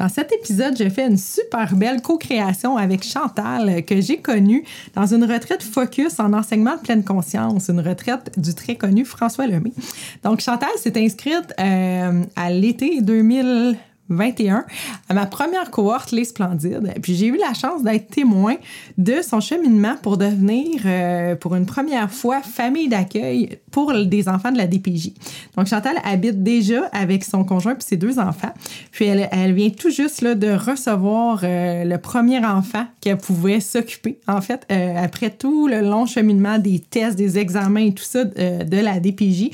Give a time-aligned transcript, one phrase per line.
[0.00, 5.04] Dans cet épisode, j'ai fait une super belle co-création avec Chantal que j'ai connue dans
[5.04, 9.72] une retraite focus en enseignement de pleine conscience, une retraite du très connu François Lemay.
[10.24, 13.76] Donc Chantal s'est inscrite euh, à l'été 2000
[14.10, 14.64] 21,
[15.08, 16.92] à ma première cohorte Les Splendides.
[17.00, 18.56] Puis j'ai eu la chance d'être témoin
[18.98, 24.50] de son cheminement pour devenir, euh, pour une première fois, famille d'accueil pour des enfants
[24.50, 25.12] de la DPJ.
[25.56, 28.52] Donc Chantal habite déjà avec son conjoint puis ses deux enfants.
[28.90, 34.18] Puis elle, vient tout juste là, de recevoir euh, le premier enfant qu'elle pouvait s'occuper.
[34.26, 38.24] En fait, euh, après tout le long cheminement des tests, des examens et tout ça
[38.24, 39.50] de la DPJ.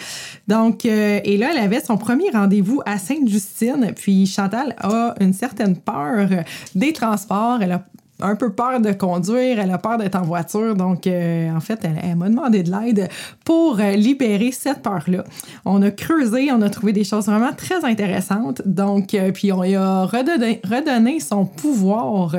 [0.48, 3.92] Donc, et là, elle avait son premier rendez-vous à Sainte-Justine.
[3.94, 6.28] Puis Chantal a une certaine peur
[6.74, 7.58] des transports.
[7.62, 7.84] Elle a
[8.20, 10.74] un peu peur de conduire, elle a peur d'être en voiture.
[10.74, 13.08] Donc, euh, en fait, elle, m'a demandé de l'aide
[13.44, 15.24] pour euh, libérer cette peur-là.
[15.64, 18.62] On a creusé, on a trouvé des choses vraiment très intéressantes.
[18.64, 22.36] Donc, euh, puis on lui a redonné, son pouvoir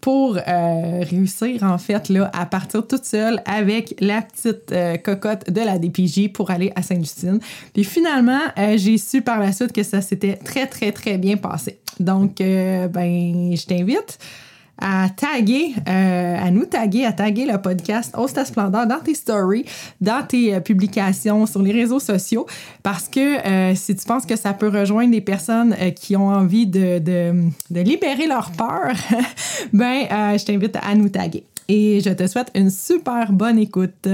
[0.00, 5.78] pour réussir, en fait, là, à partir toute seule avec la petite cocotte de la
[5.78, 7.38] DPJ pour aller à Sainte-Justine.
[7.74, 8.40] Puis finalement,
[8.76, 11.78] j'ai su par la suite que ça s'était très, très, très bien passé.
[12.00, 14.18] Donc, ben, je t'invite
[14.80, 19.64] à taguer, euh, à nous taguer, à taguer le podcast Splendeur dans tes stories,
[20.00, 22.46] dans tes euh, publications sur les réseaux sociaux,
[22.82, 26.66] parce que euh, si tu penses que ça peut rejoindre des personnes qui ont envie
[26.66, 27.00] de
[27.70, 28.92] libérer leur peur,
[29.72, 30.06] ben,
[30.38, 31.44] je t'invite à nous taguer.
[31.68, 34.08] Et je te souhaite une super bonne écoute.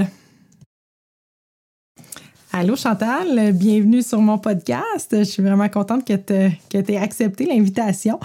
[2.51, 5.09] Allô Chantal, bienvenue sur mon podcast.
[5.11, 8.19] Je suis vraiment contente que tu aies accepté l'invitation.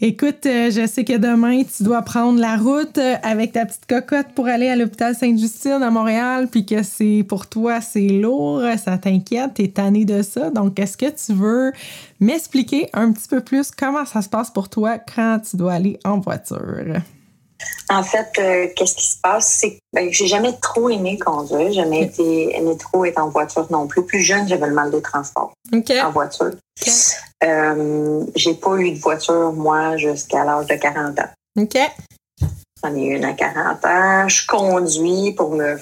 [0.00, 3.84] Écoute, euh, je sais que demain, tu dois prendre la route euh, avec ta petite
[3.88, 8.62] cocotte pour aller à l'hôpital Sainte-Justine à Montréal, puis que c'est pour toi, c'est lourd,
[8.76, 10.50] ça t'inquiète, t'es tanné de ça.
[10.50, 11.72] Donc, est-ce que tu veux
[12.20, 15.98] m'expliquer un petit peu plus comment ça se passe pour toi quand tu dois aller
[16.04, 17.02] en voiture?
[17.90, 21.72] En fait, euh, qu'est-ce qui se passe, c'est que ben, j'ai jamais trop aimé conduire,
[21.72, 24.04] jamais été aimé trop être en voiture non plus.
[24.04, 26.52] Plus jeune, j'avais le mal de transport en voiture.
[27.44, 31.30] Euh, j'ai pas eu de voiture, moi, jusqu'à l'âge de 40 ans.
[31.58, 31.78] OK.
[32.82, 34.28] J'en ai une à 40 ans.
[34.28, 35.78] Je conduis pour me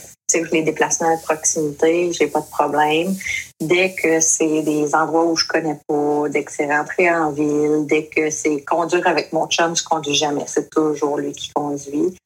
[0.52, 3.14] les déplacements à proximité, j'ai pas de problème.
[3.60, 7.86] Dès que c'est des endroits où je connais pas, dès que c'est rentrer en ville,
[7.86, 10.44] dès que c'est conduire avec mon chum, je conduis jamais.
[10.46, 12.16] C'est toujours lui qui conduit.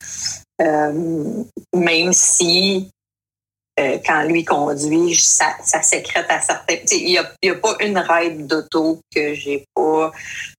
[0.61, 0.93] Euh,
[1.75, 2.91] même si
[3.79, 6.77] euh, quand lui conduit, ça, ça sécrète à certains.
[6.91, 10.13] Il n'y a, y a, pas une ride d'auto que j'ai pas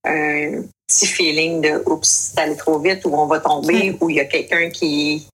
[0.05, 4.15] un petit feeling de oups, c'est allé trop vite ou on va tomber ou il
[4.17, 5.27] y a quelqu'un qui,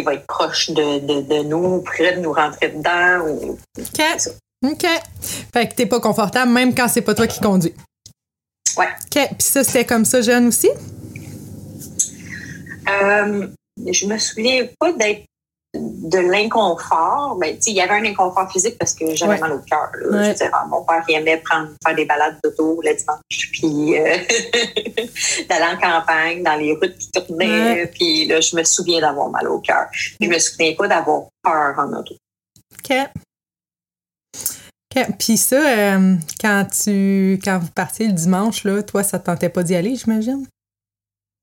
[0.00, 3.26] qui va être proche de, de, de, nous, près de nous rentrer dedans.
[3.26, 3.58] Ou...
[3.78, 4.02] OK.
[4.66, 4.86] OK.
[5.52, 7.74] Fait que t'es pas confortable même quand c'est pas toi qui conduis.
[8.76, 8.86] Ouais.
[8.86, 9.28] OK.
[9.28, 10.70] Puis ça, c'était comme ça jeune aussi?
[12.88, 13.46] Euh,
[13.90, 15.24] je me souviens pas d'être
[15.72, 19.90] de l'inconfort, ben, il y avait un inconfort physique parce que j'avais mal au cœur.
[20.68, 24.16] mon père aimait prendre, faire des balades d'auto le dimanche, puis euh,
[25.48, 29.46] d'aller en campagne, dans les routes qui tournaient, puis là, je me souviens d'avoir mal
[29.46, 29.86] au cœur.
[29.92, 32.14] Je me souviens pas d'avoir peur en auto.
[32.78, 32.96] OK.
[34.96, 35.06] OK.
[35.20, 39.48] Puis ça, euh, quand tu quand vous partiez le dimanche, là, toi, ça te tentait
[39.48, 40.46] pas d'y aller, j'imagine?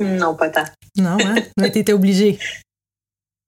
[0.01, 0.65] Non, pas tant.
[0.97, 1.35] Non, hein?
[1.57, 2.38] Mais t'étais obligé.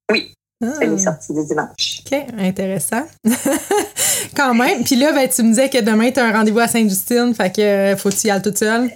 [0.09, 0.33] Oui.
[0.61, 1.11] C'est les ah.
[1.11, 2.01] sorties du dimanche.
[2.05, 3.03] OK, intéressant.
[4.35, 4.83] Quand même.
[4.83, 7.33] Puis là, ben, tu me disais que demain, tu as un rendez-vous à Sainte-Justine.
[7.33, 8.89] Fait que euh, faut que tu y ailles toute seule?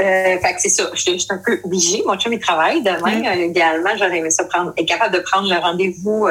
[0.00, 0.90] Euh, fait que c'est ça.
[0.94, 2.02] Je suis un peu obligée.
[2.06, 3.22] Mon chum, il travaille demain.
[3.22, 6.28] Euh, idéalement, j'aurais aimé ça prendre, être capable de prendre le rendez-vous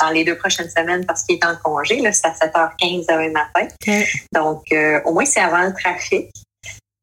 [0.00, 2.00] dans les deux prochaines semaines parce qu'il est en congé.
[2.00, 3.66] Là, c'est à 7h15 demain matin.
[4.32, 4.62] Donc,
[5.04, 6.30] au moins, c'est avant le trafic.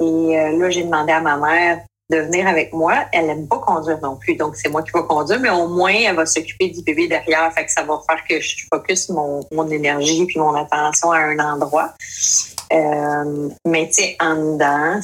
[0.02, 3.06] Et là, j'ai demandé à ma mère de venir avec moi.
[3.12, 5.94] Elle n'aime pas conduire non plus, donc c'est moi qui vais conduire, mais au moins,
[5.94, 7.52] elle va s'occuper du bébé derrière.
[7.54, 11.20] Fait que ça va faire que je focus mon, mon énergie puis mon attention à
[11.20, 11.94] un endroit.
[12.74, 15.00] Euh, mais tu sais, en dedans,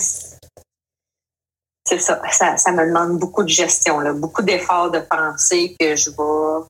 [1.87, 5.95] c'est ça, ça, ça, me demande beaucoup de gestion, là, beaucoup d'efforts de penser que
[5.95, 6.65] je vais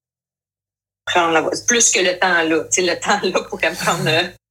[1.05, 1.51] prendre la voie.
[1.67, 2.63] Plus que le temps là.
[2.65, 4.03] Tu sais, le temps là pourrait me prendre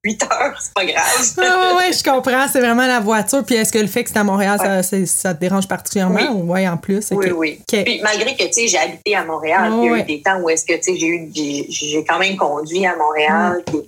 [0.04, 1.34] 8 heures, c'est pas grave.
[1.78, 2.46] oui, je comprends.
[2.48, 3.42] C'est vraiment la voiture.
[3.44, 6.20] Puis est-ce que le fait que c'est à Montréal, ça, ça, te dérange particulièrement?
[6.20, 7.08] Oui, ou, en plus.
[7.12, 7.60] Oui, oui.
[7.66, 10.38] Puis malgré que, tu sais, j'ai habité à Montréal, il y a eu des temps
[10.40, 13.64] où est-ce que, tu sais, j'ai eu, j'ai quand même conduit à Montréal.
[13.68, 13.72] Mm.
[13.72, 13.84] bon.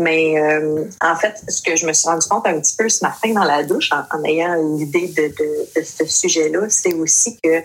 [0.00, 3.04] Mais euh, en fait, ce que je me suis rendu compte un petit peu ce
[3.04, 7.62] matin dans la douche, en, ayant l'idée de, de, de, ce sujet-là, c'est aussi que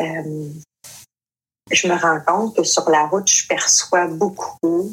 [0.00, 0.48] euh,
[1.70, 4.92] je me rends compte que sur la route, je perçois beaucoup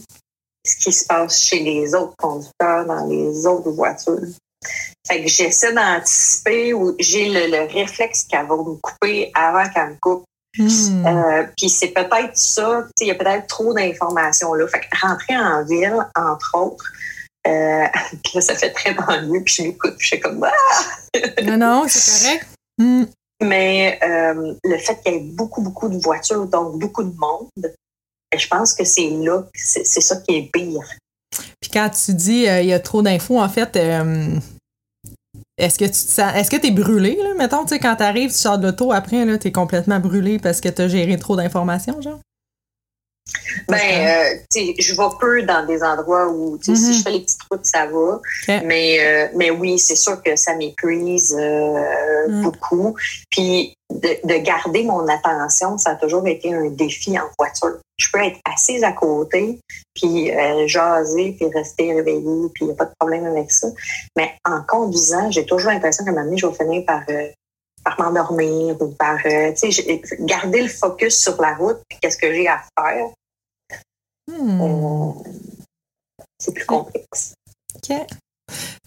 [0.68, 4.20] ce qui se passe chez les autres conducteurs dans les autres voitures.
[5.08, 9.96] Fait que j'essaie d'anticiper ou j'ai le, réflexe qu'elle va me couper avant qu'elle me
[10.02, 10.24] coupe.
[10.58, 11.06] Hmm.
[11.06, 14.68] Euh, puis c'est peut-être ça, il y a peut-être trop d'informations là.
[14.68, 16.92] Fait que rentrer en ville, entre autres,
[17.48, 17.86] euh,
[18.34, 21.42] là, ça fait très mieux, puis je m'écoute, puis je suis comme ah!
[21.44, 22.48] Non, non, c'est correct.
[23.40, 27.76] Mais euh, le fait qu'il y ait beaucoup, beaucoup de voitures, donc beaucoup de monde,
[28.36, 30.84] je pense que c'est là, c'est ça qui est pire.
[31.62, 34.40] Puis quand tu dis euh, il y a trop d'infos, en fait, euh,
[35.58, 37.34] est-ce que tu te sens, est-ce que tu es brûlé, là?
[37.36, 40.00] Mettons, tu sais, quand tu arrives, tu sors de l'auto, après, là, tu es complètement
[40.00, 42.20] brûlé parce que tu as géré trop d'informations, genre?
[43.68, 46.98] Ben, euh, tu sais, je vais peu dans des endroits où, si mm-hmm.
[46.98, 48.22] je fais les petites routes, ça va.
[48.64, 52.42] Mais, euh, mais oui, c'est sûr que ça m'épuise euh, mm.
[52.44, 52.96] beaucoup.
[53.30, 57.80] Puis de, garder mon attention, ça a toujours été un défi en voiture.
[57.98, 59.60] Je peux être assise à côté,
[59.96, 60.32] puis
[60.68, 63.68] jaser, puis rester réveillée, puis il n'y a pas de problème avec ça.
[64.16, 67.02] Mais en conduisant, j'ai toujours l'impression qu'à un moment donné, je vais finir par
[67.84, 69.18] par m'endormir ou par
[70.20, 73.08] garder le focus sur la route puis qu'est-ce que j'ai à faire
[74.28, 74.62] Hmm.
[74.62, 75.12] Euh,
[76.40, 77.34] c'est plus complexe.
[77.76, 77.96] OK.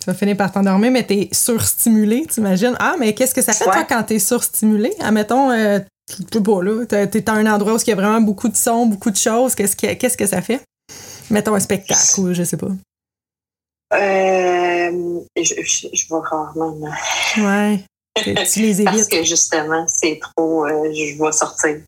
[0.00, 2.74] Tu vas finir par t'endormir, mais tu es surstimulé, t'imagines?
[2.78, 4.94] Ah, mais qu'est-ce que ça fait, toi, quand tu es surstimulé?
[5.00, 5.78] Admettons, euh,
[6.08, 6.86] tu peux pas, là.
[6.86, 9.16] Tu es, à un endroit où il y a vraiment beaucoup de sons, beaucoup de
[9.16, 9.54] choses.
[9.54, 10.62] Qu'est-ce que, qu'est-ce que ça fait?
[11.30, 12.70] Mettons un spectacle ou je sais pas.
[13.92, 15.54] Euh, je,
[15.92, 16.76] je, vois rarement.
[17.38, 17.80] Ouais.
[18.52, 18.84] Tu les évites.
[18.84, 20.66] Parce que justement, c'est trop.
[20.66, 21.80] Euh, je vais sortir.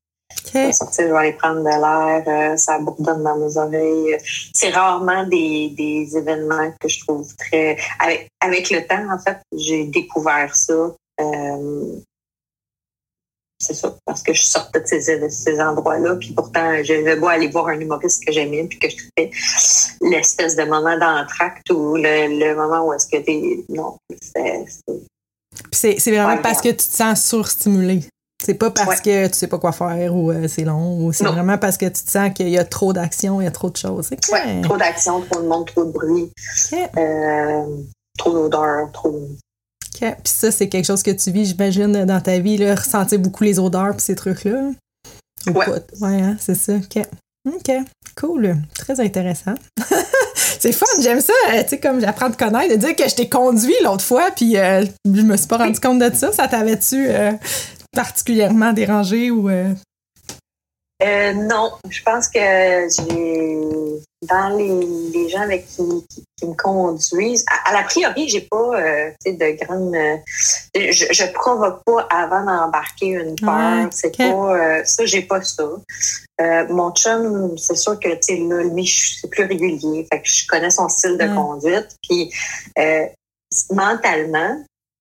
[0.47, 4.19] Je vais sortir, je vais aller prendre de l'air, euh, ça bourdonne dans mes oreilles.
[4.53, 7.77] C'est rarement des, des, événements que je trouve très...
[8.01, 10.95] Avec, avec le temps, en fait, j'ai découvert ça.
[11.21, 11.97] Euh,
[13.59, 17.49] c'est ça, parce que je sortais de ces, ces endroits-là, puis pourtant, je vais aller
[17.49, 19.31] voir un humoriste que j'aimais, puis que je fais
[20.01, 23.65] l'espèce de moment d'entracte ou le, le, moment où est-ce que t'es...
[23.69, 24.67] Non, c'est...
[25.71, 28.01] C'est vraiment parce que tu te sens surstimulé.
[28.45, 31.25] C'est pas parce que tu sais pas quoi faire ou euh, c'est long, ou c'est
[31.25, 33.71] vraiment parce que tu te sens qu'il y a trop d'action, il y a trop
[33.71, 34.11] de choses.
[34.33, 36.33] Ouais, trop d'action, trop de monde, trop de bruit,
[36.73, 37.65] euh,
[38.19, 39.29] trop d'odeurs, trop.
[40.01, 43.45] Puis ça, c'est quelque chose que tu vis, j'imagine, dans ta vie, là, ressentir beaucoup
[43.45, 44.71] les odeurs puis ces trucs-là.
[45.47, 45.67] Ouais.
[46.01, 46.75] Ouais, hein, c'est ça.
[46.75, 47.05] OK.
[47.47, 47.73] OK.
[48.17, 48.57] Cool.
[48.75, 49.55] Très intéressant.
[50.35, 51.33] c'est fun, j'aime ça.
[51.53, 54.05] Euh, tu sais, comme j'apprends à te connaître, de dire que je t'ai conduit l'autre
[54.05, 56.33] fois, puis je me suis pas rendu compte de ça.
[56.33, 57.07] Ça t'avait-tu
[57.93, 59.49] particulièrement dérangé ou.
[59.49, 59.75] Euh?
[61.03, 63.61] Euh, non, je pense que j'ai
[64.29, 65.83] dans les, gens avec qui,
[66.39, 69.97] qui, me conduisent, à, la priori, j'ai pas euh, de grande.
[70.77, 73.89] je, je provoque pas avant d'embarquer une peur.
[73.91, 75.65] c'est pas ça, j'ai pas ça.
[76.69, 80.07] mon chum, c'est sûr que tu là, lui, c'est plus régulier.
[80.13, 81.97] Fait que je connais son style de conduite.
[82.09, 82.33] Puis
[83.73, 84.57] mentalement,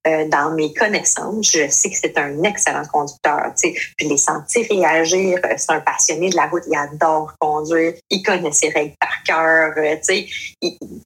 [0.08, 3.54] euh, dans mes connaissances, je sais que c'est un excellent conducteur.
[3.56, 5.38] Tu sais, je l'ai senti réagir.
[5.46, 6.64] Euh, c'est un passionné de la route.
[6.68, 7.94] Il adore conduire.
[8.10, 9.74] Il connaît ses règles par cœur.
[9.78, 10.28] Euh, tu sais,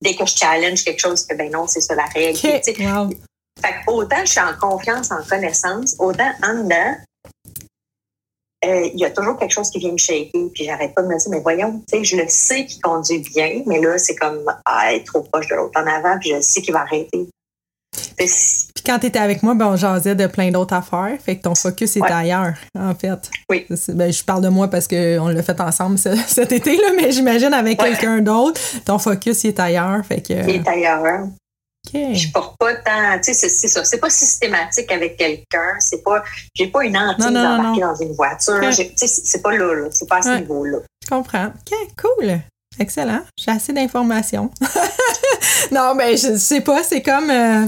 [0.01, 2.39] dès que je challenge quelque chose, ben non, c'est ça la règle.
[2.39, 2.73] Tu sais.
[2.73, 6.95] Fait autant je suis en confiance, en connaissance, autant en dedans,
[8.63, 11.17] il y a toujours quelque chose qui vient me shaker, puis j'arrête pas de me
[11.17, 14.43] dire, mais voyons, tu sais, je le sais qu'il conduit bien, mais là, c'est comme,
[14.65, 17.29] ah, être trop proche de l'autre en avant, puis je sais qu'il va arrêter.
[18.17, 21.17] Puis quand tu étais avec moi, ben, on jasait de plein d'autres affaires.
[21.23, 23.29] Fait que ton focus était ailleurs, en fait.
[23.49, 23.65] Oui.
[23.89, 25.97] Ben, je parle de moi parce qu'on l'a fait ensemble
[26.27, 30.05] cet été, là, mais j'imagine avec quelqu'un d'autre, ton focus est ailleurs.
[30.05, 30.33] Fait que...
[30.33, 31.27] Il est ailleurs.
[31.93, 33.83] Je porte pas tant, tu sais, c'est ça.
[33.85, 35.75] C'est pas systématique avec quelqu'un.
[35.79, 36.23] C'est pas,
[36.53, 38.59] j'ai pas une hantise d'embarquer dans une voiture.
[38.71, 39.87] Tu sais, c'est pas là, là.
[39.91, 40.79] C'est pas à ce niveau-là.
[41.03, 41.47] Je comprends.
[41.47, 42.39] OK, cool.
[42.79, 43.21] Excellent.
[43.37, 44.49] J'ai assez d'informations.
[45.71, 47.29] non, mais je sais pas, c'est comme.
[47.29, 47.65] Euh,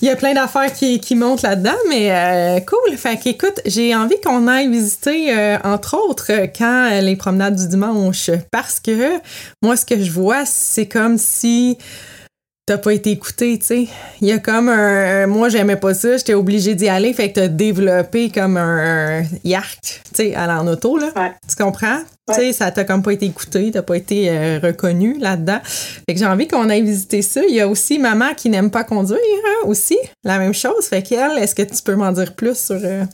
[0.00, 2.96] il y a plein d'affaires qui, qui montent là-dedans, mais euh, cool.
[2.96, 8.30] Fait qu'écoute, j'ai envie qu'on aille visiter, euh, entre autres, quand les promenades du dimanche,
[8.50, 9.12] parce que
[9.62, 11.78] moi, ce que je vois, c'est comme si
[12.66, 13.88] t'as pas été écouté, tu sais.
[14.20, 15.26] Il y a comme un...
[15.26, 19.80] Moi, j'aimais pas ça, j'étais obligée d'y aller, fait que t'as développé comme un, yark,
[19.82, 21.12] tu sais, aller en auto, là.
[21.48, 21.98] Tu comprends?
[22.28, 25.58] Tu sais, ça t'a comme pas été écouté, t'as pas été euh, reconnu là-dedans.
[25.64, 27.42] Fait que j'ai envie qu'on aille visiter ça.
[27.48, 29.98] Il y a aussi maman qui n'aime pas conduire, hein, aussi.
[30.22, 30.86] La même chose.
[30.86, 32.78] Fait qu'elle, est-ce que tu peux m'en dire plus sur...
[32.82, 33.04] Euh,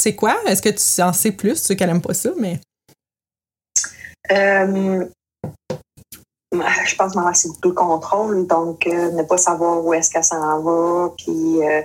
[0.00, 0.38] c'est quoi?
[0.46, 1.54] Est-ce que tu en sais plus?
[1.54, 2.58] Tu sais qu'elle aime pas ça, mais...
[4.30, 5.04] Euh,
[6.52, 10.24] je pense que c'est beaucoup le contrôle, donc euh, ne pas savoir où est-ce qu'elle
[10.24, 11.82] s'en va, puis euh,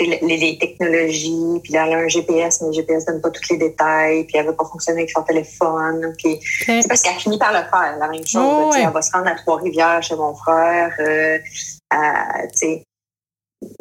[0.00, 3.58] les, technologies, puis là, elle a un GPS, mais le GPS donne pas tous les
[3.58, 7.52] détails, puis elle veut pas fonctionner avec son téléphone, puis c'est parce qu'elle finit par
[7.52, 8.42] le faire, la même chose.
[8.42, 11.38] Oh, elle va se rendre à Trois-Rivières chez mon frère, euh,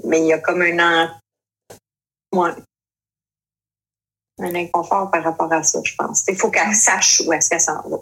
[0.03, 1.09] mais il y a comme un an,
[4.39, 6.23] un inconfort par rapport à ça, je pense.
[6.27, 7.97] Il faut qu'elle sache où est-ce qu'elle s'en va.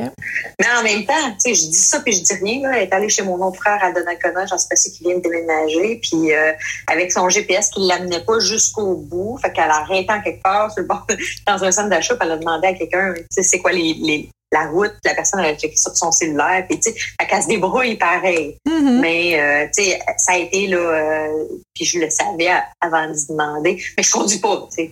[0.00, 2.62] Mais en même temps, tu sais, je dis ça puis je dis rien.
[2.62, 2.76] Là.
[2.76, 5.16] Elle est allée chez mon autre frère à Donnacona, j'en sais pas si qui vient
[5.16, 6.52] de déménager, puis euh,
[6.86, 10.42] avec son GPS qui ne l'amenait pas jusqu'au bout, fait qu'elle a arrêté en quelque
[10.42, 11.06] part sur le bord,
[11.46, 14.66] dans un centre d'achat, elle a demandé à quelqu'un, tu sais, c'est quoi les, la
[14.66, 18.56] route, la personne a checké sur son cellulaire, puis tu sais, elle se débrouille pareil.
[18.66, 19.00] Mm-hmm.
[19.00, 22.48] Mais euh, tu sais, ça a été là, euh, puis je le savais
[22.80, 24.90] avant d'y demander, mais je conduis pas, tu sais.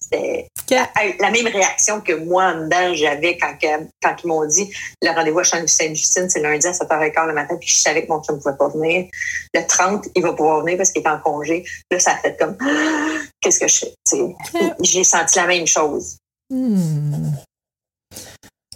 [0.00, 3.56] C'était la, même réaction que moi en dedans j'avais quand,
[4.02, 4.68] quand ils m'ont dit
[5.00, 8.22] le rendez-vous à Sainte-Justine, c'est lundi à 7h15 le matin, puis je savais que mon
[8.22, 9.06] chum ne pouvait pas venir.
[9.54, 11.64] Le 30, il va pouvoir venir parce qu'il est en congé.
[11.90, 12.56] Là, ça a fait comme
[13.40, 14.74] qu'est-ce que je fais?
[14.80, 16.16] J'ai senti la même chose.
[16.50, 17.30] Hmm.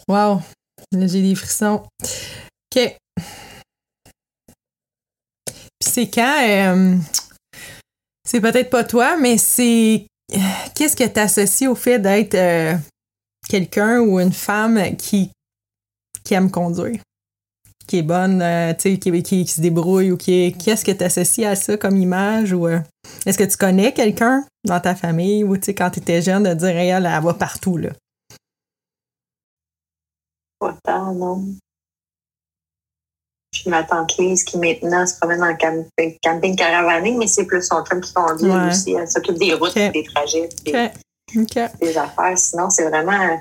[0.08, 0.40] Wow!
[0.92, 1.82] Là, j'ai des frissons.
[2.02, 2.96] OK.
[5.46, 6.42] Puis c'est quand.
[6.48, 6.96] Euh,
[8.24, 10.06] c'est peut-être pas toi, mais c'est
[10.74, 12.74] qu'est-ce que tu associes au fait d'être euh,
[13.48, 15.30] quelqu'un ou une femme qui,
[16.24, 17.00] qui aime conduire?
[17.86, 20.52] Qui est bonne, euh, sais, qui, qui, se débrouille ou qui est.
[20.52, 22.52] Qu'est-ce que tu associes à ça comme image?
[22.52, 22.78] Ou euh,
[23.26, 26.68] est-ce que tu connais quelqu'un dans ta famille ou quand tu étais jeune, de dire
[26.68, 27.90] elle, elle va partout, là?
[30.60, 31.44] Pas tant, non.
[33.52, 37.62] Puis ma tante Lise, qui maintenant se promène en camping, camping caravaning, mais c'est plus
[37.62, 38.92] son chum qui conduit aussi.
[38.92, 42.38] Elle s'occupe des routes, des trajets, des, affaires.
[42.38, 43.40] Sinon, c'est vraiment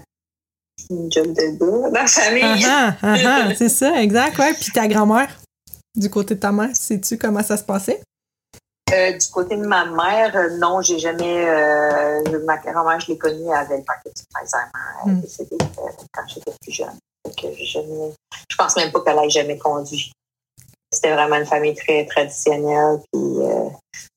[0.89, 2.66] une job de gars dans la famille.
[2.66, 4.38] Ah, ah, ah, c'est ça, exact.
[4.39, 4.54] Ouais.
[4.54, 5.30] Puis ta grand-mère,
[5.96, 8.01] du côté de ta mère, sais-tu comment ça se passait?
[8.92, 11.48] Euh, du côté de ma mère, euh, non, j'ai jamais.
[11.48, 14.70] Euh, ma grand-mère, je l'ai connue, elle avait le Parkinson Alzheimer.
[15.06, 15.58] Elle est décédée
[16.12, 16.98] quand j'étais plus jeune.
[17.29, 17.79] Donc, je,
[18.50, 20.12] je pense même pas qu'elle ait jamais conduit.
[20.91, 23.00] C'était vraiment une famille très traditionnelle.
[23.13, 23.69] Puis, euh,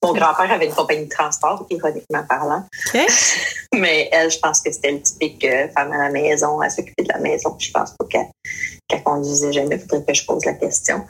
[0.02, 2.64] mon grand-père avait une compagnie de transport, ironiquement parlant.
[3.74, 7.02] Mais elle, je pense que c'était le typique euh, femme à la maison, à s'occuper
[7.02, 7.54] de la maison.
[7.58, 9.76] Je pense pas qu'elle conduisait jamais.
[9.76, 11.04] Il faudrait que je pose la question.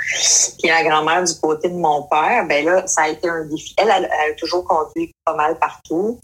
[0.59, 3.73] Puis ma grand-mère, du côté de mon père, ben là, ça a été un défi.
[3.79, 6.19] Elle, elle, a toujours conduit pas mal partout.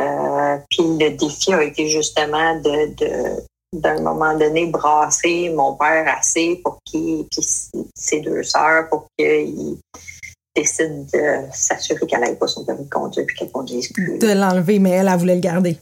[0.00, 3.44] Euh, puis le défi a été justement de, de
[3.80, 7.46] d'un moment donné brasser mon père assez pour qu'il, puis
[7.94, 9.78] ses deux sœurs, pour qu'il
[10.54, 14.18] décide de s'assurer qu'elle n'avait pas son permis de conduire puis qu'elle conduise plus.
[14.18, 15.78] De l'enlever, mais elle, elle voulait le garder.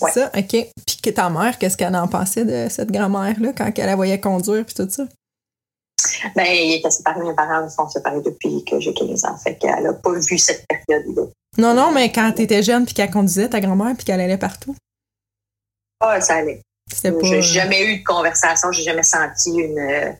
[0.00, 0.10] Ouais.
[0.12, 0.50] Ça, OK.
[0.50, 4.20] Puis que ta mère, qu'est-ce qu'elle en pensait de cette grand-mère-là quand elle la voyait
[4.20, 5.04] conduire puis tout ça?
[6.36, 9.36] Ben, il était séparé, mes parents sont séparés depuis que j'ai 15 ans.
[9.36, 11.24] Fait qu'elle n'a pas vu cette période-là.
[11.56, 14.38] Non, non, mais quand tu étais jeune puis qu'elle conduisait ta grand-mère puis qu'elle allait
[14.38, 14.76] partout?
[16.00, 16.60] Ah, ça allait.
[17.22, 20.10] J'ai jamais eu de conversation, j'ai jamais senti une euh,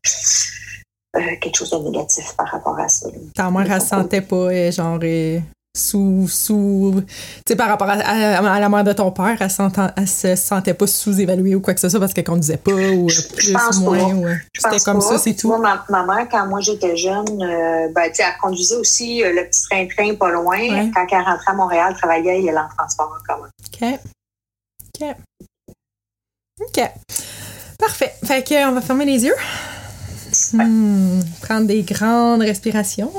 [1.17, 3.09] euh, quelque chose de négatif par rapport à ça.
[3.35, 5.01] Ta mère, elle se sentait pas, euh, genre,
[5.77, 6.27] sous.
[6.29, 7.13] sous tu
[7.49, 9.49] sais, par rapport à, la mère de ton père, elle,
[9.97, 13.07] elle se sentait pas sous-évaluée ou quoi que ce soit parce qu'elle conduisait pas ou
[13.07, 14.39] plus ou moins.
[14.57, 15.55] C'était comme ça, c'est tout.
[15.57, 17.39] ma, mère, quand moi j'étais jeune,
[17.95, 20.59] ben, elle conduisait aussi le petit train-train pas loin.
[20.95, 23.49] Quand elle rentrait à Montréal, elle travaillait, elle en transport en commun.
[23.73, 23.99] OK.
[25.01, 25.17] OK.
[26.61, 26.81] OK.
[27.79, 28.15] Parfait.
[28.25, 29.37] Fait qu'on va fermer les yeux.
[30.53, 33.13] Hmm, prendre des grandes respirations.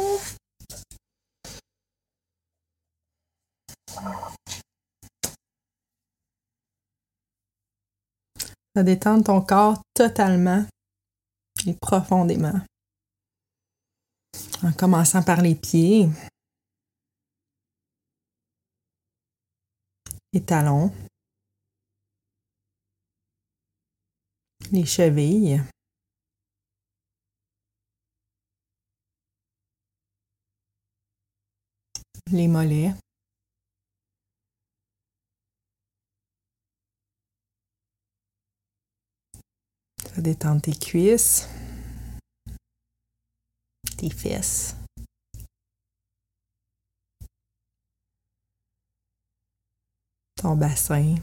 [8.76, 10.66] Ça détendre ton corps totalement
[11.66, 12.62] et profondément.
[14.64, 16.08] En commençant par les pieds,
[20.34, 20.92] les talons,
[24.72, 25.62] les chevilles,
[32.32, 32.94] les mollets.
[39.98, 41.48] Tu vas détendre tes cuisses,
[43.98, 44.76] tes fesses.
[50.36, 51.16] Ton bassin.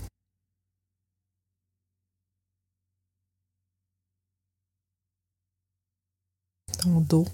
[6.87, 7.27] Ton dos.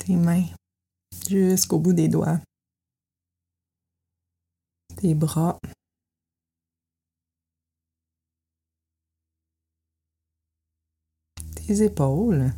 [0.00, 0.46] tes mains
[1.28, 2.40] jusqu'au bout des doigts,
[4.96, 5.60] tes bras.
[11.54, 12.52] Tes épaules.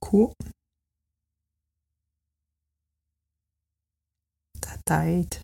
[0.00, 0.32] Cou.
[4.60, 5.42] Ta tête.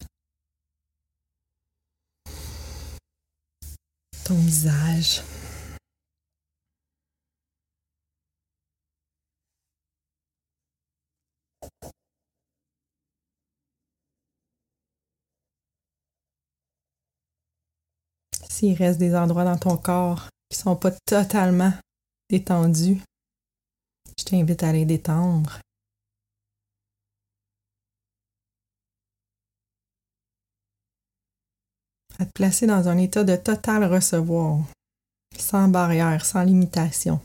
[4.25, 5.23] ton visage.
[18.49, 21.73] S'il reste des endroits dans ton corps qui sont pas totalement
[22.31, 23.03] détendus,
[24.19, 25.61] je t'invite à les détendre.
[32.19, 34.61] à te placer dans un état de total recevoir,
[35.39, 37.21] sans barrière, sans limitation.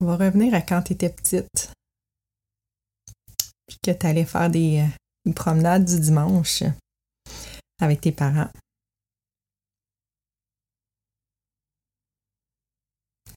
[0.00, 1.72] On va revenir à quand tu étais petite,
[3.66, 4.86] puis que tu allais faire des,
[5.26, 6.62] des promenades du dimanche
[7.80, 8.48] avec tes parents.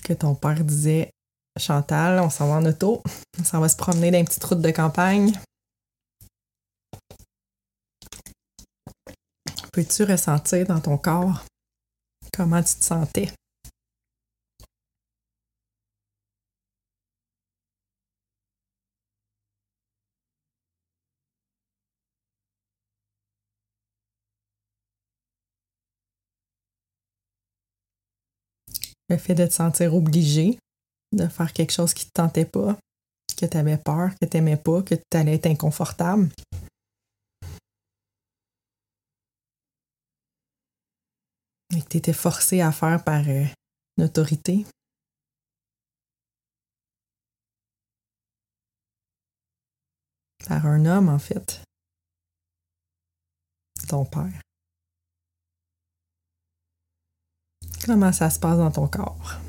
[0.10, 1.12] que ton père disait
[1.60, 3.04] Chantal, on s'en va en auto,
[3.40, 5.34] on s'en va se promener dans une petite route de campagne.
[9.72, 11.46] Peux-tu ressentir dans ton corps
[12.34, 13.30] comment tu te sentais?
[29.10, 30.60] Le fait de te sentir obligé
[31.12, 32.78] de faire quelque chose qui ne te tentait pas,
[33.38, 36.30] que tu avais peur, que tu n'aimais pas, que tu allais être inconfortable.
[41.76, 43.46] Et que tu étais forcé à faire par euh,
[43.98, 44.66] une autorité.
[50.48, 51.62] Par un homme, en fait.
[53.88, 54.42] Ton père.
[57.86, 59.40] Comment ça se passe dans ton corps?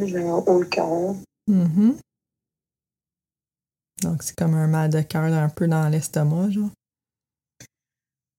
[0.00, 1.14] J'ai un haut le cœur.
[1.48, 1.96] Mm-hmm.
[4.02, 6.70] Donc, c'est comme un mal de cœur un peu dans l'estomac, genre?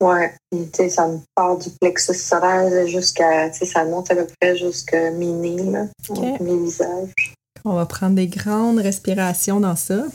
[0.04, 4.16] Ouais, tu sais, ça me part du plexus solaire jusqu'à, tu sais, ça monte à
[4.16, 6.38] peu près jusqu'à mini, là, okay.
[6.44, 7.34] mes visages.
[7.68, 10.06] On va prendre des grandes respirations dans ça.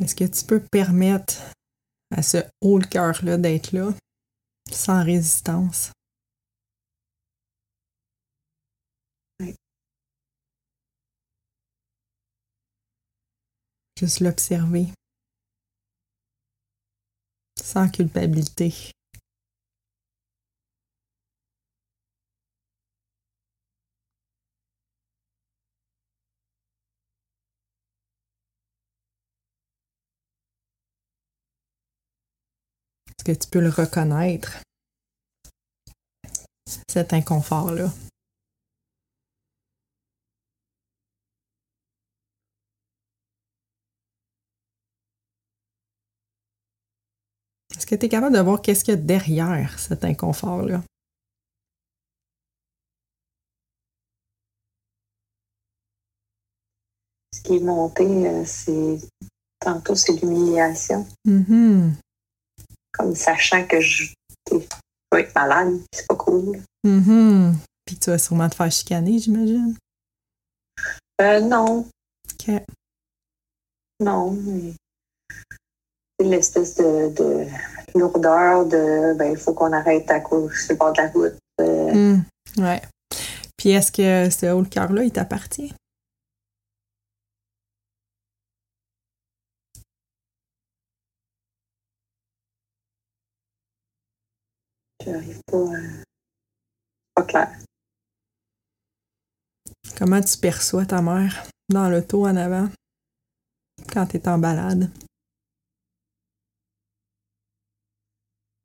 [0.00, 1.34] Est-ce que tu peux permettre
[2.16, 3.92] à ce haut le cœur-là d'être là
[4.70, 5.92] sans résistance?
[13.98, 14.86] Juste l'observer.
[17.60, 18.66] Sans culpabilité.
[33.08, 34.58] Est-ce que tu peux le reconnaître,
[36.88, 37.92] cet inconfort-là?
[47.88, 50.82] Que tu es capable de voir qu'est-ce qu'il y a derrière cet inconfort-là?
[57.32, 58.98] Ce qui est monté, euh, c'est
[59.60, 61.06] tantôt c'est l'humiliation.
[61.24, 61.94] Mhm.
[62.92, 64.12] Comme sachant que je,
[64.50, 66.60] vais être malade, c'est pas cool.
[66.84, 67.56] Mhm.
[67.86, 69.76] Puis tu vas sûrement te faire chicaner, j'imagine?
[71.20, 71.88] Euh, non,
[72.32, 72.62] OK.
[74.00, 74.32] non.
[74.32, 74.74] mais
[76.18, 77.46] C'est l'espèce de, de
[77.94, 81.38] lourdeur de ben il faut qu'on arrête à cause sur le bord de la route.
[81.60, 82.22] Euh, Hmm.
[82.58, 82.80] Ouais.
[83.56, 85.72] Puis est-ce que ce haut le cœur-là, il t'appartient?
[95.04, 96.04] J'arrive pas à...
[97.14, 97.58] Pas clair.
[99.96, 102.68] Comment tu perçois ta mère dans l'auto en avant
[103.92, 104.90] quand tu es en balade?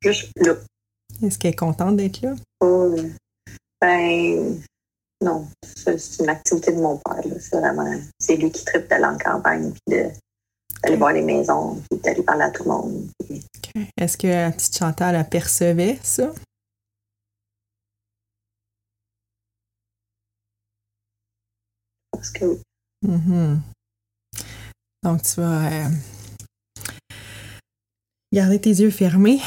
[0.03, 0.55] Juste là.
[1.21, 2.35] Est-ce qu'elle est contente d'être là?
[2.63, 3.09] Euh,
[3.79, 4.59] ben,
[5.21, 5.47] non.
[5.75, 7.23] C'est une activité de mon père.
[7.39, 7.99] C'est vraiment...
[8.19, 9.95] C'est lui qui tripe d'aller en campagne puis
[10.83, 13.07] d'aller voir les maisons puis d'aller parler à tout le monde.
[13.25, 13.43] puis-.
[13.97, 16.33] Est-ce que la petite Chantal apercevait ça?
[22.11, 22.59] Parce que
[23.01, 23.61] Mhm.
[25.03, 25.89] Donc, tu vas euh,
[28.31, 29.41] garder tes yeux fermés,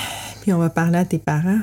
[0.46, 1.58] puis on va parler à tes parents.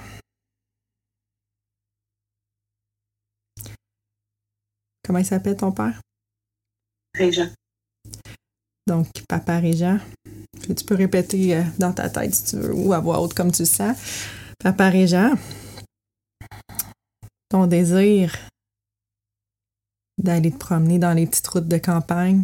[5.06, 6.02] Comment il s'appelle ton père?
[7.18, 7.50] Régent.
[8.86, 9.62] Donc, papa.
[9.62, 13.34] Puis Tu peux répéter euh, dans ta tête si tu veux, ou à voix haute
[13.34, 13.96] comme tu le sens.
[14.60, 15.36] Papa Régent,
[17.48, 18.36] ton désir
[20.18, 22.44] d'aller te promener dans les petites routes de campagne,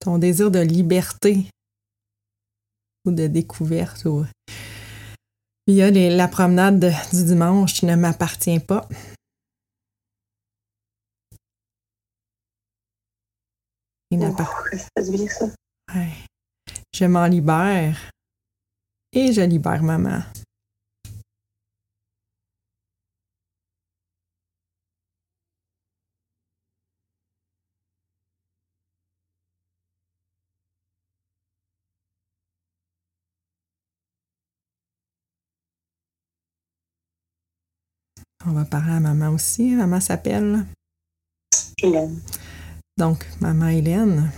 [0.00, 1.48] ton désir de liberté
[3.06, 4.24] ou de découverte, ou
[5.68, 8.86] il y a les- la promenade de- du dimanche qui ne m'appartient pas.
[14.10, 15.46] Il n'appart- Oh, que ça fasse bien ça.
[15.94, 16.12] Ouais.
[16.94, 18.10] Je m'en libère
[19.12, 20.22] et je libère maman.
[38.48, 39.74] On va parler à maman aussi.
[39.74, 40.64] Maman s'appelle?
[41.82, 42.20] Hélène.
[42.96, 44.30] Donc, maman Hélène,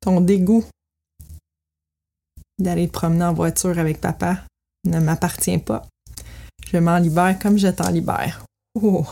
[0.00, 0.64] ton dégoût
[2.58, 4.44] d'aller te promener en voiture avec papa
[4.84, 5.86] ne m'appartient pas.
[6.70, 8.44] Je m'en libère comme je t'en libère.
[8.74, 9.06] Oh.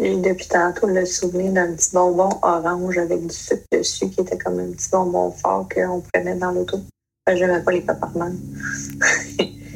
[0.00, 4.38] J'ai depuis tantôt le souvenir d'un petit bonbon orange avec du sucre dessus qui était
[4.38, 6.78] comme un petit bonbon fort qu'on pouvait mettre dans l'auto.
[7.26, 8.32] Enfin, Je n'aimais pas les peppermint.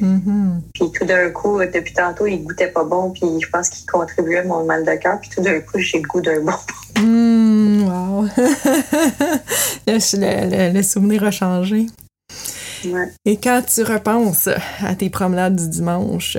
[0.01, 0.61] Mhm.
[0.73, 4.39] Puis tout d'un coup, depuis tantôt, il goûtait pas bon, puis je pense qu'il contribuait
[4.39, 5.19] à mon mal de cœur.
[5.21, 6.51] Puis tout d'un coup, j'ai le goût d'un bonbon.
[6.97, 8.21] Mm, wow.
[9.85, 9.97] le,
[10.69, 11.87] le- le souvenir a changé.
[12.85, 13.11] Ouais.
[13.25, 14.47] Et quand tu repenses
[14.81, 16.37] à tes promenades du dimanche,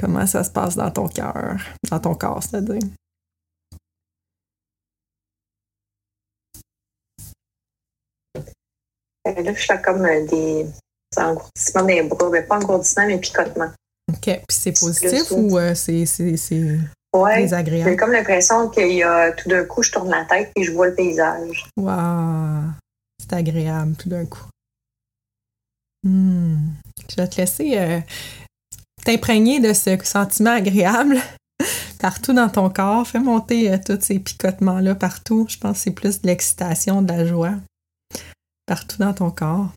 [0.00, 1.56] comment ça se passe dans ton cœur,
[1.88, 2.80] dans ton corps, c'est-à-dire?
[9.24, 10.66] Là, je fais comme euh, des
[11.16, 12.30] engourdissements des bras.
[12.30, 13.72] Ben, pas engourdissements, mais picotements.
[14.10, 14.24] OK.
[14.24, 16.04] Puis c'est positif ou euh, c'est,
[17.14, 17.34] Ouais.
[17.36, 17.96] J'ai désagréable?
[17.96, 20.86] comme l'impression qu'il y a tout d'un coup, je tourne la tête et je vois
[20.86, 21.66] le paysage.
[21.76, 22.70] Wow!
[23.20, 24.46] C'est agréable tout d'un coup.
[26.02, 26.56] Hmm.
[27.10, 28.00] Je vais te laisser euh,
[29.04, 31.18] t'imprégner de ce sentiment agréable
[32.00, 33.06] partout dans ton corps.
[33.06, 35.46] Fais monter euh, tous ces picotements-là partout.
[35.48, 37.54] Je pense que c'est plus de l'excitation, de la joie.
[38.66, 39.72] Partout dans ton corps.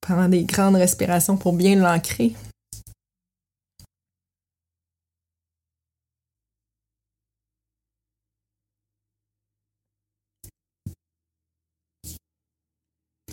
[0.00, 2.34] Prends des grandes respirations pour bien l'ancrer.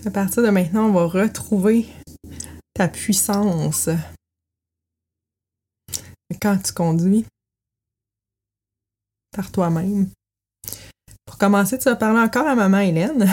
[0.04, 1.88] À partir de maintenant, on va retrouver
[2.74, 3.90] ta puissance
[6.42, 7.26] quand tu conduis
[9.32, 10.10] par toi-même.
[11.42, 13.28] Commencer, tu vas parler encore à maman Hélène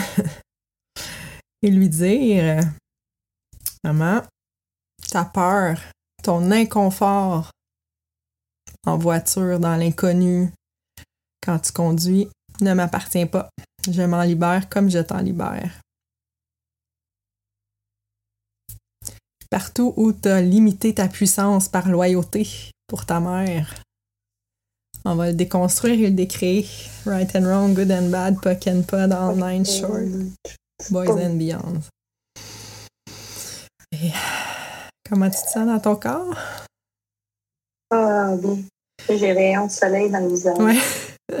[1.61, 2.59] et lui dire
[3.83, 4.23] Maman,
[5.11, 5.79] ta peur,
[6.23, 7.51] ton inconfort
[8.87, 10.51] en voiture, dans l'inconnu,
[11.45, 12.27] quand tu conduis,
[12.61, 13.51] ne m'appartient pas.
[13.87, 15.79] Je m'en libère comme je t'en libère.
[19.51, 23.83] Partout où tu as limité ta puissance par loyauté, pour ta mère.
[25.05, 26.67] On va le déconstruire et le décréer.
[27.05, 30.03] Right and wrong, good and bad, puck and pod, all nine short,
[30.91, 31.81] boys and beyond.
[33.93, 34.11] Et
[35.09, 36.35] comment tu te sens dans ton corps?
[37.91, 38.57] Ah, bien.
[39.09, 40.57] J'ai rayon de soleil dans le visage.
[40.59, 40.77] Ouais.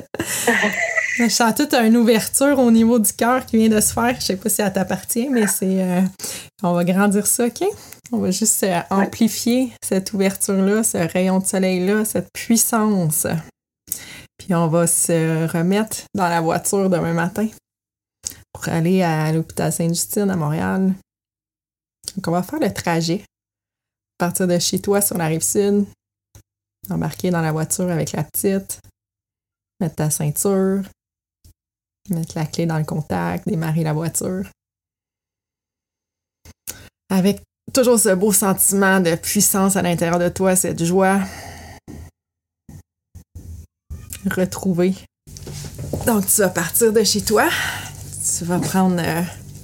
[1.17, 4.15] Je sens toute une ouverture au niveau du cœur qui vient de se faire.
[4.19, 5.83] Je sais pas si ça t'appartient, mais c'est.
[5.83, 6.01] euh,
[6.63, 7.61] on va grandir ça, OK?
[8.11, 13.27] On va juste euh, amplifier cette ouverture-là, ce rayon de soleil-là, cette puissance.
[14.37, 17.47] Puis on va se remettre dans la voiture demain matin
[18.51, 20.93] pour aller à l'hôpital Sainte-Justine à Montréal.
[22.15, 23.23] Donc on va faire le trajet.
[24.17, 25.85] Partir de chez toi sur la rive sud,
[26.89, 28.79] embarquer dans la voiture avec la petite,
[29.79, 30.83] mettre ta ceinture,
[32.09, 34.49] mettre la clé dans le contact, démarrer la voiture.
[37.09, 37.41] Avec
[37.73, 41.19] toujours ce beau sentiment de puissance à l'intérieur de toi, cette joie
[44.29, 44.95] retrouvée.
[46.05, 47.49] Donc, tu vas partir de chez toi.
[48.37, 49.21] Tu vas prendre euh,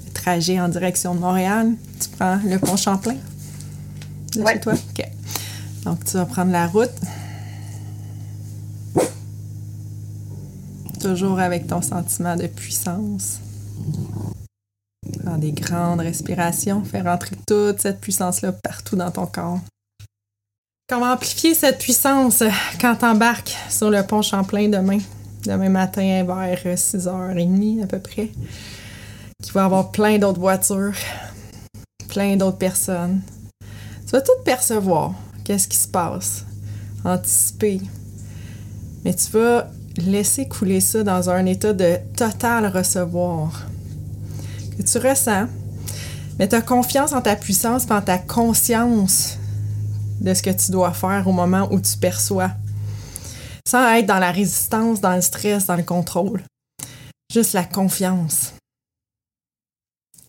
[0.08, 1.74] le trajet en direction de Montréal.
[2.00, 3.18] Tu prends le pont Champlain
[4.34, 4.54] de Ouais.
[4.54, 4.74] chez toi?
[4.74, 5.06] OK.
[5.84, 6.90] Donc, tu vas prendre la route.
[11.00, 13.40] Toujours avec ton sentiment de puissance.
[15.24, 16.84] Prends des grandes respirations.
[16.84, 19.60] Fais rentrer toute cette puissance-là partout dans ton corps.
[20.88, 22.44] Comment amplifier cette puissance
[22.80, 25.00] quand t'embarques sur le pont Champlain demain?
[25.44, 28.30] Demain matin vers 6h30 à peu près.
[29.42, 30.96] Qui va avoir plein d'autres voitures,
[32.08, 33.22] plein d'autres personnes.
[34.06, 35.14] Tu vas tout percevoir,
[35.44, 36.46] qu'est-ce qui se passe,
[37.04, 37.82] anticiper.
[39.04, 43.66] Mais tu vas laisser couler ça dans un état de total recevoir.
[44.78, 45.48] Que tu ressens,
[46.38, 49.38] mais tu as confiance en ta puissance, en ta conscience
[50.20, 52.52] de ce que tu dois faire au moment où tu perçois.
[53.68, 56.44] Sans être dans la résistance, dans le stress, dans le contrôle.
[57.32, 58.54] Juste la confiance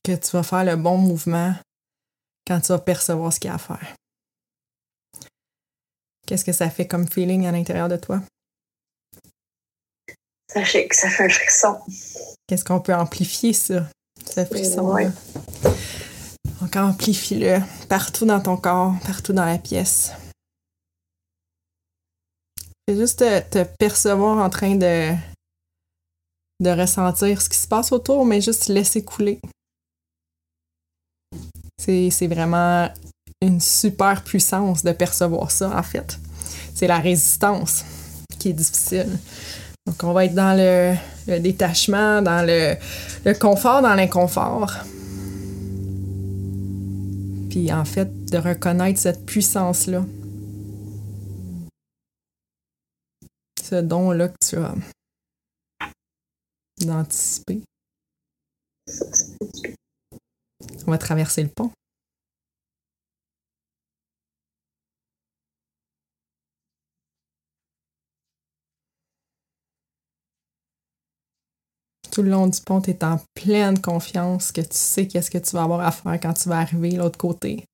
[0.05, 1.55] que tu vas faire le bon mouvement
[2.47, 3.95] quand tu vas percevoir ce qu'il y a à faire.
[6.27, 8.23] Qu'est-ce que ça fait comme feeling à l'intérieur de toi?
[10.53, 11.79] Ça fait, ça fait un frisson.
[12.47, 13.89] Qu'est-ce qu'on peut amplifier ça,
[14.29, 15.11] ce frisson Ouais.
[16.61, 17.59] Donc amplifie-le
[17.89, 20.13] partout dans ton corps, partout dans la pièce.
[22.89, 25.13] Fais juste te, te percevoir en train de,
[26.61, 29.41] de ressentir ce qui se passe autour, mais juste laisser couler.
[31.79, 32.89] C'est c'est vraiment
[33.43, 36.19] une super puissance de percevoir ça, en fait.
[36.75, 37.85] C'est la résistance
[38.39, 39.19] qui est difficile.
[39.87, 42.77] Donc, on va être dans le, détachement, dans le,
[43.39, 44.73] confort, dans l'inconfort.
[47.51, 50.05] Puis, en fait, de reconnaître cette puissance-là.
[53.63, 54.75] Ce don-là que tu as.
[56.81, 57.63] D'anticiper.
[60.87, 61.71] On va traverser le pont.
[72.17, 75.37] Tout le long du pont, tu es en pleine confiance que tu sais qu'est-ce que
[75.37, 77.67] tu vas avoir à faire quand tu vas arriver de l'autre côté.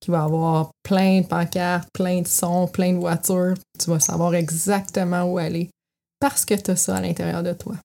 [0.00, 3.54] Qu'il va y avoir plein de pancartes, plein de sons, plein de voitures.
[3.78, 5.70] Tu vas savoir exactement où aller
[6.18, 7.76] parce que tu as ça à l'intérieur de toi.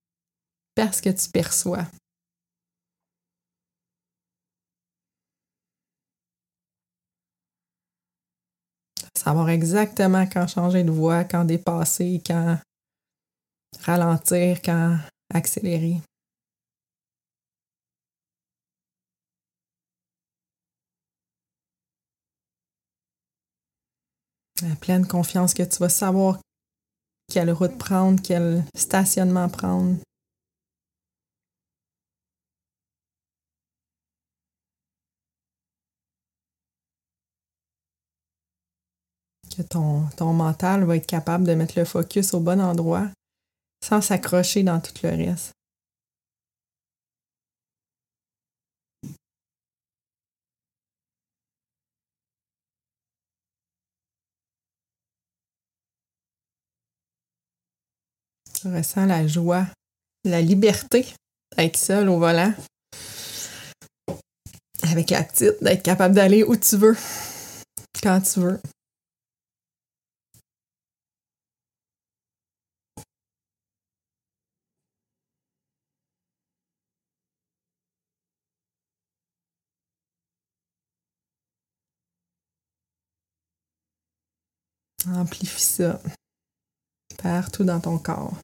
[0.73, 1.85] Parce que tu perçois.
[9.15, 12.57] Savoir exactement quand changer de voie, quand dépasser, quand
[13.85, 14.97] ralentir, quand
[15.33, 16.01] accélérer.
[24.61, 26.39] La pleine confiance que tu vas savoir
[27.31, 29.97] quelle route prendre, quel stationnement prendre.
[39.55, 43.09] que ton, ton mental va être capable de mettre le focus au bon endroit
[43.83, 45.53] sans s'accrocher dans tout le reste.
[58.61, 59.67] Tu ressens la joie,
[60.25, 61.05] la liberté
[61.55, 62.53] d'être seul au volant.
[64.83, 66.97] Avec la petite, d'être capable d'aller où tu veux,
[68.03, 68.59] quand tu veux.
[85.19, 85.99] Amplifie ça
[87.21, 88.37] partout dans ton corps.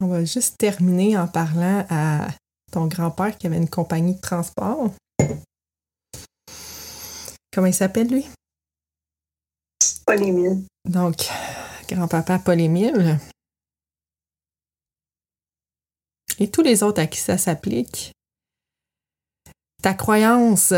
[0.00, 2.28] On va juste terminer en parlant à
[2.70, 4.92] ton grand-père qui avait une compagnie de transport.
[7.52, 8.26] Comment il s'appelle, lui?
[10.06, 10.64] Paul Émile.
[10.88, 11.16] Donc,
[11.88, 13.18] grand-papa Paul Émile.
[16.38, 18.13] Et tous les autres à qui ça s'applique.
[19.84, 20.72] Ta croyance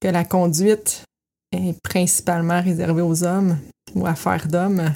[0.00, 1.04] que la conduite
[1.52, 3.58] est principalement réservée aux hommes
[3.94, 4.94] ou affaires d'hommes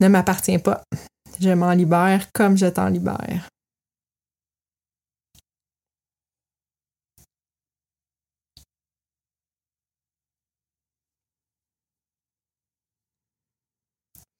[0.00, 0.84] ne m'appartient pas.
[1.40, 3.48] Je m'en libère comme je t'en libère.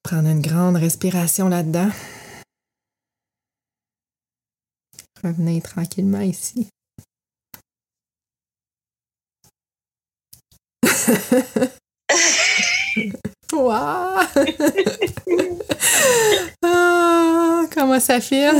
[0.03, 1.89] Prendre une grande respiration là-dedans.
[5.25, 6.69] Revenez tranquillement ici.
[16.63, 18.51] Ah, comment ça file?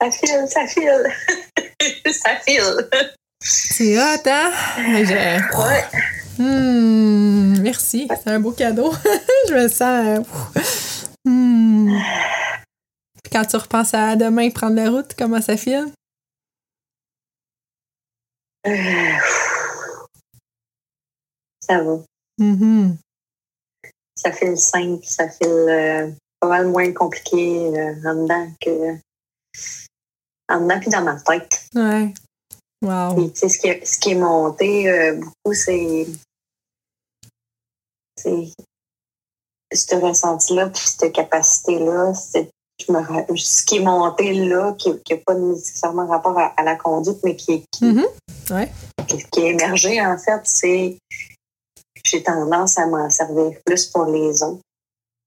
[0.00, 1.12] Ça file, ça file.
[2.12, 2.88] ça file.
[3.42, 4.50] C'est hot, hein?
[4.78, 5.84] Je- Ouais.
[6.38, 8.92] Hmm, merci, c'est un beau cadeau.
[9.48, 10.26] Je me sens.
[11.26, 11.98] hmm.
[13.30, 15.92] Puis Quand tu repenses à demain prendre la route, comment ça file?
[18.66, 19.18] Euh,
[21.60, 21.98] Ça va.
[22.38, 22.96] Mhm.
[24.16, 28.96] Ça file simple, ça file euh, pas mal moins compliqué euh, en dedans que
[30.48, 31.66] en dedans puis dans ma tête.
[31.74, 32.12] Ouais.
[32.82, 33.32] Wow.
[33.34, 36.06] Sais, ce, qui est, ce qui est monté beaucoup, c'est
[38.16, 38.48] c'est
[39.72, 42.12] ce ressenti-là, puis cette capacité-là.
[42.14, 42.50] c'est-
[42.86, 46.62] je me ra- Ce qui est monté là, qui n'a pas nécessairement rapport à, à
[46.62, 47.84] la conduite, mais qui, est- qui.
[48.50, 48.70] Ouais.
[49.08, 54.06] qui, qui est émergé, en fait, c'est que j'ai tendance à m'en servir plus pour
[54.06, 54.60] les autres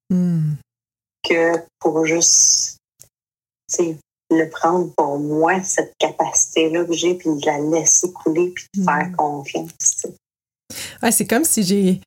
[0.10, 0.56] Hmm.
[1.28, 2.78] que pour juste
[4.30, 8.82] le prendre pour moi, cette capacité-là que j'ai, puis de la laisser couler, puis de
[8.82, 8.86] Mm.
[8.86, 10.06] faire confiance.
[11.02, 12.02] Ouais, c'est comme si j'ai.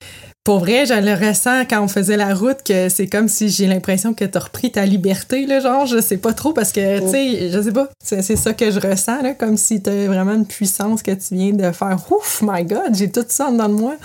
[0.44, 3.66] Pour vrai, je le ressens quand on faisait la route, que c'est comme si j'ai
[3.66, 7.00] l'impression que tu as repris ta liberté, là, genre, je sais pas trop, parce que,
[7.00, 10.35] tu sais, je sais pas, c'est ça que je ressens, là, comme si tu vraiment
[10.35, 11.98] une puissance que tu viens de faire.
[12.12, 13.96] Ouf, my God, j'ai tout ça dans de moi.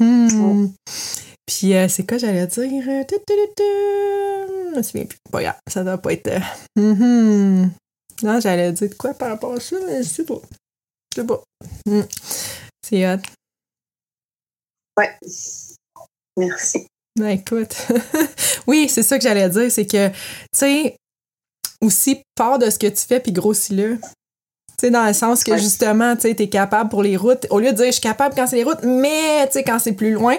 [0.00, 0.66] Hmm.
[1.46, 2.64] Puis, euh, c'est quoi j'allais dire?
[2.88, 3.04] Euh.
[4.72, 5.18] Je me souviens plus.
[5.30, 6.28] Pas grave, ça doit pas être.
[6.28, 6.40] euh,
[6.76, 7.70] mhm.
[8.22, 10.40] Non, j'allais dire de quoi par rapport à ça, mais je sais pas.
[11.14, 11.40] Je sais pas.
[11.86, 12.02] Hmm.
[12.84, 13.20] C'est hot.
[14.98, 15.10] Ouais.
[16.36, 16.86] Merci.
[17.18, 17.74] Ben écoute,
[18.66, 20.14] oui, c'est ça que j'allais dire, c'est que, tu
[20.52, 20.96] sais,
[21.82, 23.96] aussi, part de ce que tu fais, puis grossis-le.
[23.96, 25.58] Tu sais, dans le sens que, Ouais.
[25.58, 28.36] justement, tu sais, t'es capable pour les routes, au lieu de dire, je suis capable
[28.36, 30.36] quand c'est les routes, mais, tu sais, quand c'est plus loin,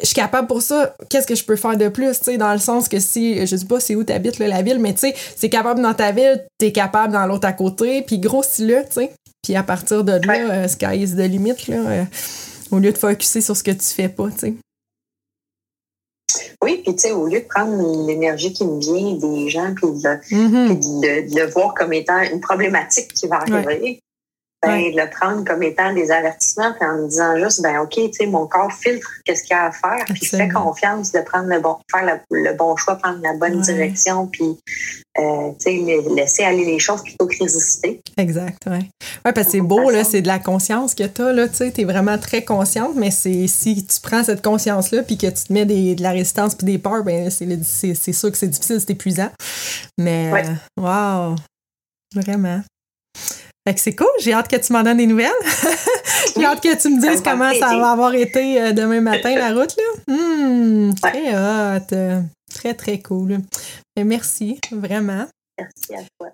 [0.00, 2.52] je suis capable pour ça, qu'est-ce que je peux faire de plus, tu sais, dans
[2.52, 5.00] le sens que si, je sais pas c'est où t'habites, là, la ville, mais tu
[5.00, 8.92] sais, c'est capable dans ta ville, t'es capable dans l'autre à côté, puis grossis-le, tu
[8.92, 9.12] sais.
[9.42, 10.50] Puis à partir de là, Ouais.
[10.52, 12.04] euh, sky is the limit, là, euh,
[12.72, 14.54] au lieu de focuser sur ce que tu fais pas, tu sais.
[16.62, 19.86] Oui, puis tu sais, au lieu de prendre l'énergie qui me vient des gens, puis
[19.88, 20.66] de, Mhm.
[20.66, 24.00] puis de le, de le voir comme étant une problématique qui va arriver,
[24.64, 24.92] ben, Ouais.
[24.92, 28.12] de le prendre comme étant des avertissements, puis en me disant juste, ben OK, tu
[28.12, 31.48] sais, mon corps filtre qu'est-ce qu'il y a à faire, puis fais confiance de prendre
[31.48, 33.62] le bon, faire le, le bon choix, prendre la bonne Ouais.
[33.62, 34.56] direction, puis
[35.18, 38.00] euh, tu sais, la- laisser aller les choses plutôt que résister.
[38.16, 38.88] Exact, ouais.
[39.24, 41.70] Ouais, parce que c'est beau, là, c'est de la conscience que t'as, là, tu sais,
[41.70, 45.52] t'es vraiment très consciente, mais c'est si tu prends cette conscience-là puis que tu te
[45.52, 48.90] mets des- de la résistance puis des peurs, ben c'est sûr que c'est difficile, c'est
[48.90, 49.30] épuisant.
[49.98, 50.44] Mais, Ouais.
[50.76, 51.36] wow,
[52.14, 52.62] vraiment.
[53.64, 55.30] Fait que c'est cool, j'ai hâte que tu m'en donnes des nouvelles.
[56.36, 59.00] j'ai hâte que tu me Ça me dises comment ça va avoir été euh, demain
[59.00, 60.14] matin, la route, là.
[60.14, 62.20] Hmm, très hot, euh,
[62.52, 63.38] très, très cool.
[63.94, 65.26] Ben, merci, vraiment.
[65.56, 66.30] Merci à toi.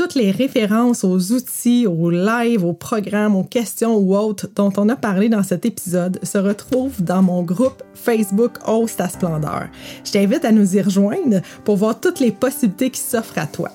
[0.00, 4.88] Toutes les références aux outils, aux lives, aux programmes, aux questions ou autres dont on
[4.88, 9.68] a parlé dans cet épisode se retrouvent dans mon groupe Facebook Hausse ta splendeur.
[10.02, 13.68] Je t'invite à nous y rejoindre pour voir toutes les possibilités qui s'offrent à toi.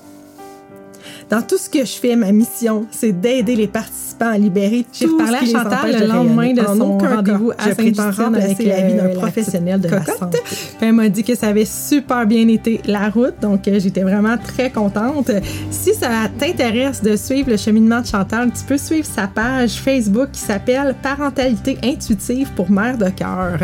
[1.28, 4.88] Dans tout ce que je fais, ma mission, c'est d'aider les participants à libérer tout
[4.92, 9.08] J'ai reparlé à Chantal le lendemain de son rendez-vous à Saint-Justine avec la vie d'un
[9.08, 10.38] professionnel de la santé.
[10.80, 14.36] elle m'a dit que ça avait super bien été la route, donc euh, j'étais vraiment
[14.38, 15.30] très contente.
[15.70, 20.28] Si ça t'intéresse de suivre le cheminement de Chantal, tu peux suivre sa page Facebook
[20.32, 23.58] qui s'appelle Parentalité intuitive pour mère de cœur.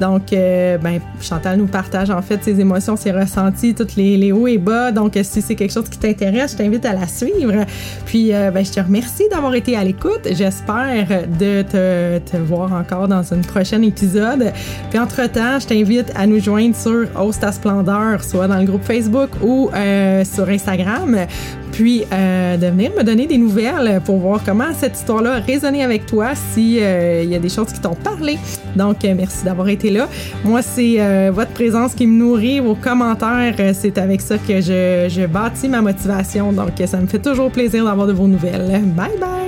[0.00, 4.30] Donc, euh, ben, Chantal nous partage en fait ses émotions, ses ressentis, tous les, les
[4.30, 4.92] hauts et bas.
[4.92, 7.64] Donc, si c'est quelque chose qui t'intéresse, je t'invite à la suivre.
[8.06, 10.26] Puis, euh, ben, je te remercie d'avoir été à l'écoute.
[10.30, 11.06] J'espère
[11.38, 14.52] de te, voir encore dans un prochain épisode.
[14.90, 19.30] Puis, entre-temps, je t'invite à nous joindre sur Host Splendeur, soit dans le groupe Facebook
[19.42, 21.26] ou euh, sur Instagram.
[21.72, 26.06] Puis, de venir me donner des nouvelles pour voir comment cette histoire-là a résonné avec
[26.06, 28.38] toi, s'il y a des choses qui t'ont parlé.
[28.76, 30.08] Donc, merci d'avoir été là.
[30.44, 33.54] Moi, c'est votre présence qui me nourrit, vos commentaires.
[33.74, 36.52] c'est avec ça que je, je bâtis ma motivation.
[36.52, 38.82] Donc, ça me fait toujours plaisir d'avoir de vos nouvelles.
[38.96, 39.47] Bye bye!